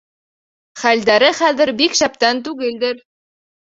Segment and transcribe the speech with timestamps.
[0.83, 3.05] Хәлдәре хәҙер бик шәптән түгелдер.